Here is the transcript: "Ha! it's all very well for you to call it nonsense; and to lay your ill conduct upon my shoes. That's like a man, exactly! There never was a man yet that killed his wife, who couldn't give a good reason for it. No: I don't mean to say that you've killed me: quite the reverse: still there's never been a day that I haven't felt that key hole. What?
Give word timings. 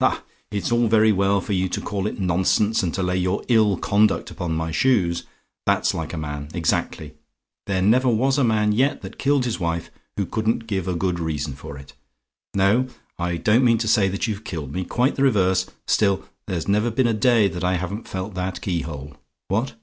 "Ha! 0.00 0.22
it's 0.52 0.70
all 0.70 0.86
very 0.86 1.10
well 1.10 1.40
for 1.40 1.54
you 1.54 1.68
to 1.70 1.80
call 1.80 2.06
it 2.06 2.20
nonsense; 2.20 2.84
and 2.84 2.94
to 2.94 3.02
lay 3.02 3.16
your 3.16 3.42
ill 3.48 3.76
conduct 3.76 4.30
upon 4.30 4.54
my 4.54 4.70
shoes. 4.70 5.24
That's 5.66 5.92
like 5.92 6.12
a 6.12 6.16
man, 6.16 6.50
exactly! 6.54 7.14
There 7.66 7.82
never 7.82 8.08
was 8.08 8.38
a 8.38 8.44
man 8.44 8.70
yet 8.70 9.02
that 9.02 9.18
killed 9.18 9.44
his 9.44 9.58
wife, 9.58 9.90
who 10.16 10.24
couldn't 10.24 10.68
give 10.68 10.86
a 10.86 10.94
good 10.94 11.18
reason 11.18 11.54
for 11.54 11.76
it. 11.76 11.94
No: 12.54 12.86
I 13.18 13.36
don't 13.38 13.64
mean 13.64 13.78
to 13.78 13.88
say 13.88 14.06
that 14.06 14.28
you've 14.28 14.44
killed 14.44 14.72
me: 14.72 14.84
quite 14.84 15.16
the 15.16 15.24
reverse: 15.24 15.66
still 15.88 16.26
there's 16.46 16.68
never 16.68 16.88
been 16.92 17.08
a 17.08 17.12
day 17.12 17.48
that 17.48 17.64
I 17.64 17.74
haven't 17.74 18.06
felt 18.06 18.34
that 18.34 18.60
key 18.60 18.82
hole. 18.82 19.16
What? 19.48 19.74